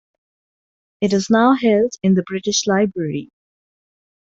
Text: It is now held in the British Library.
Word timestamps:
It 1.01 1.13
is 1.13 1.29
now 1.29 1.53
held 1.53 1.93
in 2.01 2.15
the 2.15 2.23
British 2.25 2.65
Library. 2.65 3.29